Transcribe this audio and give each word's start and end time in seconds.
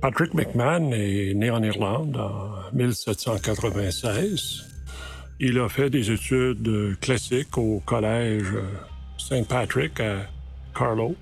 Patrick 0.00 0.34
McMahon 0.34 0.92
est 0.92 1.32
né 1.34 1.50
en 1.50 1.62
Irlande 1.62 2.16
en 2.16 2.76
1796. 2.76 4.64
Il 5.40 5.58
a 5.58 5.68
fait 5.68 5.88
des 5.88 6.10
études 6.10 6.98
classiques 7.00 7.56
au 7.56 7.80
collège 7.84 8.54
Saint 9.16 9.42
Patrick 9.44 9.98
à 10.00 10.26
Carlow. 10.76 11.16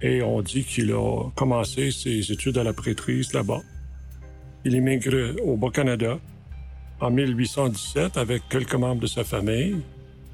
Et 0.00 0.22
on 0.22 0.40
dit 0.40 0.64
qu'il 0.64 0.92
a 0.92 1.30
commencé 1.34 1.90
ses 1.90 2.32
études 2.32 2.58
à 2.58 2.64
la 2.64 2.72
prêtrise 2.72 3.32
là-bas. 3.32 3.60
Il 4.64 4.76
émigre 4.76 5.34
au 5.44 5.56
Bas-Canada 5.56 6.18
en 7.00 7.10
1817 7.10 8.16
avec 8.16 8.48
quelques 8.48 8.74
membres 8.74 9.02
de 9.02 9.06
sa 9.08 9.24
famille. 9.24 9.76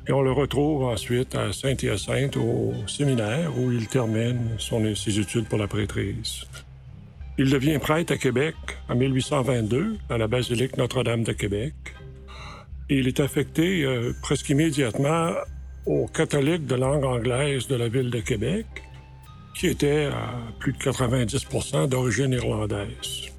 Et 0.07 0.13
on 0.13 0.23
le 0.23 0.31
retrouve 0.31 0.85
ensuite 0.85 1.35
à 1.35 1.53
Saint-Hyacinthe 1.53 2.37
au 2.37 2.75
séminaire 2.87 3.51
où 3.59 3.73
il 3.73 3.89
termine 3.89 4.57
ses 4.95 5.19
études 5.19 5.49
pour 5.49 5.59
la 5.59 5.67
prêtrise. 5.67 6.45
Il 7.39 7.51
devient 7.51 7.79
prêtre 7.79 8.15
à 8.15 8.17
Québec 8.17 8.55
en 8.89 8.95
1822 8.95 9.99
à 10.09 10.17
la 10.17 10.27
basilique 10.27 10.79
Notre-Dame 10.79 11.23
de 11.23 11.33
Québec. 11.33 11.75
Il 12.89 13.07
est 13.09 13.21
affecté 13.21 13.85
euh, 13.85 14.13
presque 14.23 14.49
immédiatement 14.49 15.33
aux 15.85 16.07
catholiques 16.07 16.67
de 16.67 16.77
langue 16.77 17.05
anglaise 17.05 17.69
de 17.69 17.77
la 17.77 17.89
ville 17.89 18.11
de 18.11 18.21
Québec, 18.21 18.67
qui 19.55 19.67
étaient 19.67 20.07
à 20.07 20.33
plus 20.61 20.73
de 20.73 20.79
90% 20.79 21.89
d'origine 21.89 22.33
irlandaise. 22.33 23.31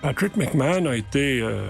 Patrick 0.00 0.36
McMahon 0.36 0.86
a 0.86 0.96
été 0.96 1.42
euh, 1.42 1.68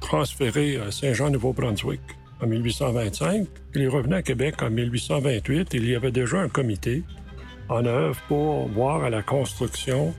transféré 0.00 0.78
à 0.78 0.90
Saint-Jean-Nouveau-Brunswick 0.90 2.00
en 2.40 2.46
1825. 2.46 3.46
Il 3.74 3.82
est 3.82 3.88
revenu 3.88 4.14
à 4.14 4.22
Québec 4.22 4.62
en 4.62 4.70
1828. 4.70 5.74
Il 5.74 5.88
y 5.88 5.94
avait 5.94 6.10
déjà 6.10 6.38
un 6.38 6.48
comité 6.48 7.02
en 7.68 7.84
œuvre 7.84 8.20
pour 8.28 8.68
voir 8.68 9.04
à 9.04 9.10
la 9.10 9.22
construction 9.22 10.14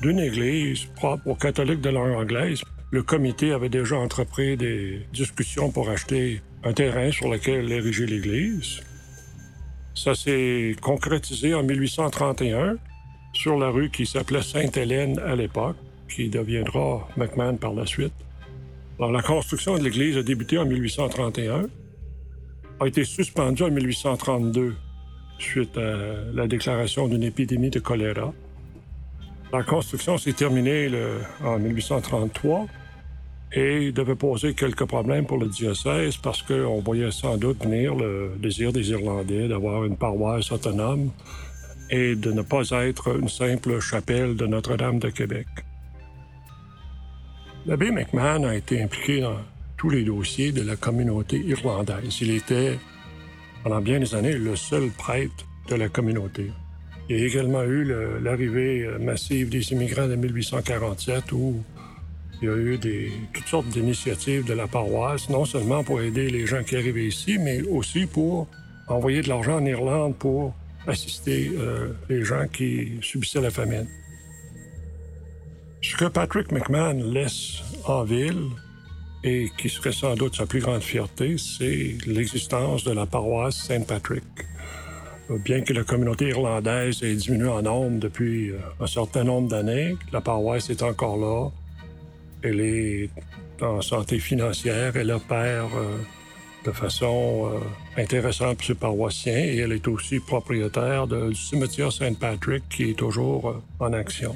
d'une 0.00 0.20
église 0.20 0.84
propre 0.96 1.26
aux 1.26 1.34
catholiques 1.34 1.80
de 1.80 1.90
langue 1.90 2.14
anglaise. 2.14 2.62
Le 2.90 3.02
comité 3.02 3.52
avait 3.52 3.68
déjà 3.68 3.96
entrepris 3.96 4.56
des 4.56 5.06
discussions 5.12 5.70
pour 5.70 5.90
acheter 5.90 6.40
un 6.64 6.72
terrain 6.72 7.10
sur 7.10 7.28
lequel 7.28 7.70
ériger 7.70 8.06
l'église. 8.06 8.80
Ça 9.94 10.14
s'est 10.14 10.76
concrétisé 10.80 11.54
en 11.54 11.62
1831 11.64 12.76
sur 13.32 13.58
la 13.58 13.68
rue 13.68 13.90
qui 13.90 14.06
s'appelait 14.06 14.42
Sainte-Hélène 14.42 15.18
à 15.18 15.36
l'époque, 15.36 15.76
qui 16.08 16.28
deviendra 16.28 17.08
McMahon 17.16 17.56
par 17.56 17.74
la 17.74 17.84
suite. 17.84 18.14
Alors, 18.98 19.12
la 19.12 19.22
construction 19.22 19.76
de 19.76 19.84
l'église 19.84 20.16
a 20.16 20.22
débuté 20.22 20.58
en 20.58 20.64
1831, 20.64 21.66
a 22.80 22.86
été 22.86 23.04
suspendue 23.04 23.64
en 23.64 23.70
1832 23.70 24.74
suite 25.38 25.76
à 25.76 25.96
la 26.34 26.46
déclaration 26.46 27.08
d'une 27.08 27.22
épidémie 27.22 27.70
de 27.70 27.80
choléra. 27.80 28.32
La 29.52 29.62
construction 29.62 30.18
s'est 30.18 30.32
terminée 30.32 30.90
en 31.42 31.58
1833 31.58 32.66
et 33.52 33.92
devait 33.92 34.14
poser 34.14 34.54
quelques 34.54 34.84
problèmes 34.84 35.26
pour 35.26 35.38
le 35.38 35.46
diocèse 35.46 36.16
parce 36.18 36.42
qu'on 36.42 36.80
voyait 36.80 37.10
sans 37.10 37.38
doute 37.38 37.62
venir 37.64 37.94
le 37.94 38.32
désir 38.38 38.72
des 38.72 38.90
Irlandais 38.90 39.48
d'avoir 39.48 39.84
une 39.84 39.96
paroisse 39.96 40.52
autonome 40.52 41.10
et 41.90 42.14
de 42.14 42.32
ne 42.32 42.42
pas 42.42 42.68
être 42.70 43.18
une 43.18 43.28
simple 43.28 43.80
chapelle 43.80 44.36
de 44.36 44.46
Notre-Dame 44.46 44.98
de 44.98 45.08
Québec. 45.08 45.46
L'abbé 47.66 47.90
McMahon 47.90 48.44
a 48.44 48.54
été 48.54 48.82
impliqué 48.82 49.20
dans 49.20 49.38
tous 49.76 49.90
les 49.90 50.02
dossiers 50.02 50.52
de 50.52 50.62
la 50.62 50.76
communauté 50.76 51.38
irlandaise. 51.38 52.18
Il 52.20 52.30
était, 52.30 52.78
pendant 53.68 53.82
bien 53.82 54.00
des 54.00 54.14
années, 54.14 54.32
le 54.32 54.56
seul 54.56 54.88
prêtre 54.88 55.44
de 55.68 55.74
la 55.74 55.90
communauté. 55.90 56.50
Il 57.10 57.18
y 57.18 57.22
a 57.22 57.26
également 57.26 57.62
eu 57.64 57.84
l'arrivée 58.22 58.88
massive 58.98 59.50
des 59.50 59.72
immigrants 59.72 60.08
de 60.08 60.14
1847 60.16 61.32
où 61.32 61.62
il 62.40 62.48
y 62.48 62.50
a 62.50 62.56
eu 62.56 62.80
toutes 63.34 63.46
sortes 63.46 63.68
d'initiatives 63.68 64.46
de 64.46 64.54
la 64.54 64.66
paroisse, 64.68 65.28
non 65.28 65.44
seulement 65.44 65.84
pour 65.84 66.00
aider 66.00 66.30
les 66.30 66.46
gens 66.46 66.62
qui 66.62 66.76
arrivaient 66.76 67.08
ici, 67.08 67.36
mais 67.38 67.60
aussi 67.60 68.06
pour 68.06 68.48
envoyer 68.88 69.20
de 69.20 69.28
l'argent 69.28 69.56
en 69.56 69.66
Irlande 69.66 70.16
pour 70.16 70.54
assister 70.86 71.50
euh, 71.58 71.88
les 72.08 72.24
gens 72.24 72.46
qui 72.50 72.92
subissaient 73.02 73.42
la 73.42 73.50
famine. 73.50 73.86
Ce 75.82 75.94
que 75.94 76.06
Patrick 76.06 76.52
McMahon 76.52 77.12
laisse 77.12 77.62
en 77.84 78.04
ville, 78.04 78.46
et 79.24 79.50
qui 79.56 79.68
serait 79.68 79.92
sans 79.92 80.14
doute 80.14 80.36
sa 80.36 80.46
plus 80.46 80.60
grande 80.60 80.82
fierté, 80.82 81.36
c'est 81.38 81.98
l'existence 82.06 82.84
de 82.84 82.92
la 82.92 83.06
paroisse 83.06 83.56
Saint-Patrick. 83.56 84.24
Bien 85.44 85.60
que 85.60 85.74
la 85.74 85.84
communauté 85.84 86.28
irlandaise 86.28 87.02
ait 87.02 87.14
diminué 87.14 87.48
en 87.48 87.60
nombre 87.60 87.98
depuis 87.98 88.50
euh, 88.50 88.58
un 88.80 88.86
certain 88.86 89.24
nombre 89.24 89.48
d'années, 89.48 89.94
la 90.10 90.22
paroisse 90.22 90.70
est 90.70 90.82
encore 90.82 91.18
là. 91.18 91.50
Elle 92.42 92.60
est 92.60 93.10
en 93.60 93.82
santé 93.82 94.20
financière, 94.20 94.96
elle 94.96 95.10
opère 95.10 95.68
euh, 95.76 95.98
de 96.64 96.72
façon 96.72 97.50
euh, 97.52 98.00
intéressante 98.00 98.56
pour 98.56 98.66
ses 98.66 98.74
paroissiens 98.74 99.36
et 99.36 99.58
elle 99.58 99.72
est 99.72 99.86
aussi 99.86 100.18
propriétaire 100.18 101.06
du 101.06 101.34
cimetière 101.34 101.92
Saint-Patrick 101.92 102.66
qui 102.70 102.90
est 102.90 102.98
toujours 102.98 103.60
en 103.80 103.92
action. 103.92 104.34